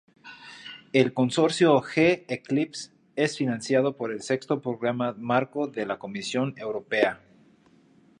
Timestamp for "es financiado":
3.15-3.95